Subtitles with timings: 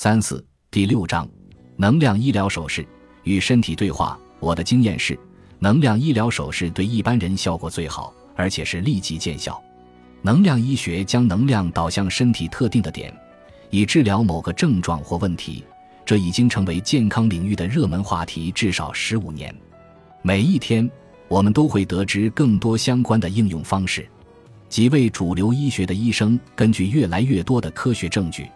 [0.00, 1.28] 三四第六章，
[1.76, 2.86] 能量医疗手势
[3.24, 4.16] 与身体对话。
[4.38, 5.18] 我的经验是，
[5.58, 9.60] 能量医疗手势对一般人效果最好，而且是立即见效。
[10.22, 13.12] 能量医学将能量导向身体特定的点，
[13.70, 15.64] 以治疗某个症状或问题，
[16.06, 19.52] 这已经成为健康领域的热门话题至少十五年。
[20.22, 20.88] 每一天，
[21.26, 24.08] 我们都会得知更多相关的应用方式。
[24.68, 28.48] 几位主流医学的医生根据越来越多的科学证据。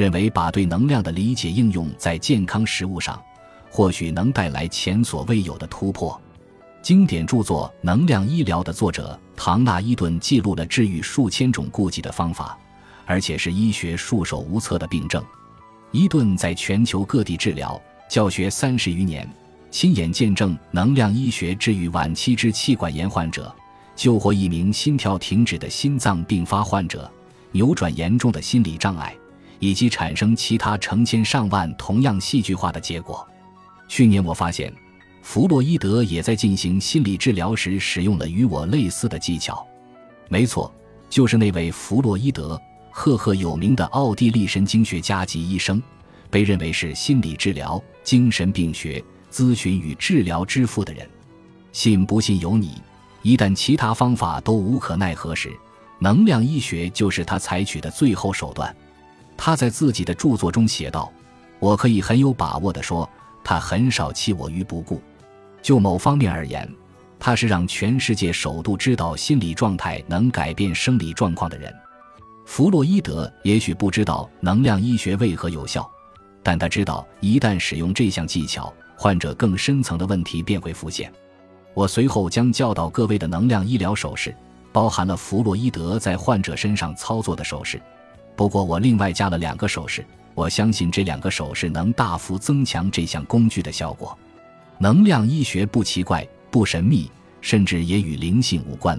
[0.00, 3.22] 认为把对能量的理解应用在健康食物上，
[3.68, 6.18] 或许能带来前所未有的突破。
[6.80, 12.58] 经典著作《能量医疗》的作者唐纳伊顿记录了治愈数千种痼疾的方法，
[13.04, 15.22] 而且是医学束手无策的病症。
[15.90, 19.28] 伊顿在全球各地治疗教学三十余年，
[19.70, 23.54] 亲眼见证能量医学治愈晚期支气管炎患者，
[23.94, 27.12] 救活一名心跳停止的心脏病发患者，
[27.52, 29.14] 扭转严重的心理障碍。
[29.60, 33.24] 以及产生其他成千上万同样戏剧化的结果。
[33.86, 34.72] 去年我发现，
[35.22, 39.64] 弗洛伊德也在进行心理治疗时使用了与我类似的技巧。
[40.28, 40.72] 没错，
[41.08, 45.82] 就是那位弗洛伊德，赫赫有名的奥地利神经学家及医生，
[46.30, 51.08] 被认为是心理治疗、精神病学咨询与治疗之父的人。
[51.72, 52.80] 信不信由你。
[53.22, 55.50] 一旦其他方法都无可奈何时，
[55.98, 58.74] 能量医学就是他采取的最后手段。
[59.42, 61.10] 他在自己的著作中写道
[61.60, 63.08] ：“我可以很有把握地说，
[63.42, 65.00] 他很少弃我于不顾。
[65.62, 66.70] 就某方面而言，
[67.18, 71.74] 他是让全世界首度知道心理状态能改变生理状况的人。
[72.44, 75.90] 弗洛伊德也许不知道能量医学为何有效，
[76.42, 81.10] 但他知道一旦使用这项技巧，患者更深层的问题便会浮现。
[81.72, 84.36] 我随后将教导各位的能量医疗手势，
[84.70, 87.80] 包含了弗洛伊德在患者身上操作的手势。”
[88.36, 94.18] 不过，我另外加了两个手势，我相信这两个手势能大幅增强这项工具的效果。
[94.78, 97.10] 能量医学不奇怪、不神秘，
[97.42, 98.98] 甚至也与灵性无关。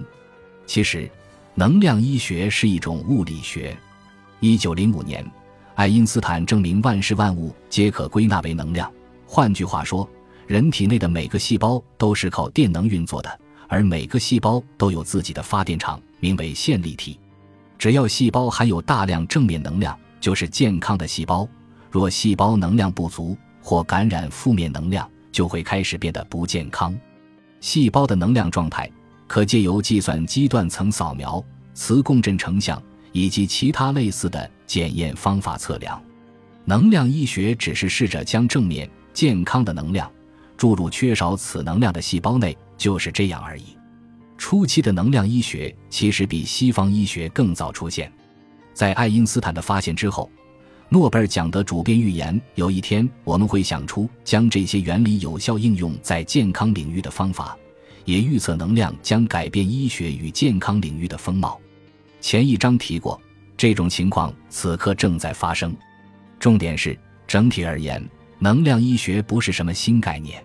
[0.64, 1.10] 其实，
[1.54, 3.76] 能量医学是一种物理学。
[4.38, 5.28] 一九零五年，
[5.74, 8.90] 爱因斯坦证明万事万物皆可归纳为能量。
[9.26, 10.08] 换句话说，
[10.46, 17.18] 人体内的每个细胞都是靠电能运作的，而每个细胞都有自己的发电厂，名为线粒体。
[17.82, 21.44] 只要细胞含有大量正面能量，就是健康的细胞；
[21.90, 26.96] 若细胞能量不足或感染负面能量，就会开始变得不健康。
[27.60, 28.88] 细胞的能量状态
[29.26, 31.44] 可借由计算机断层扫描、
[31.74, 36.00] 磁共振成像以及其他类似的检验方法测量。
[36.64, 40.08] 能量医学只是试着将正面健康的能量
[40.56, 43.76] 注入缺少此能量的细胞内，就是这样而已。
[44.36, 48.12] 初期的能量医学其实比西方医学更早出现，
[48.74, 50.30] 在爱因斯坦的发现之后，
[50.88, 57.56] 诺贝尔奖得主编预言有一天我们会想出将这些原理有效应用在健康领域的方法，
[58.04, 61.58] 也预测能量将改变医学与健康领域的风貌。
[62.20, 63.20] 前一章提过，
[63.56, 65.74] 这种情况此刻正在发生。
[66.38, 68.04] 重点是，整体而言，
[68.38, 70.44] 能量医学不是什么新概念。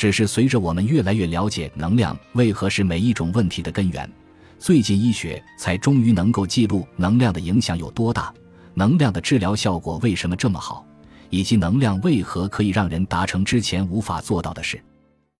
[0.00, 4.10] 只是随着我们越来越了解能量为何是每一种问题的根源，
[4.58, 8.32] 最近医学才终于能够记录能量的影响有多大，
[8.72, 10.86] 能量的治疗效果为什么这么好，
[11.28, 14.82] 以及能量为何可以让人达成之前无法做到的事。